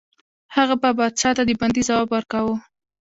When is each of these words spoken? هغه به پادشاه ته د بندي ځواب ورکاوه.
هغه 0.55 0.75
به 0.81 0.89
پادشاه 0.99 1.33
ته 1.37 1.43
د 1.45 1.51
بندي 1.59 1.81
ځواب 1.87 2.07
ورکاوه. 2.11 2.55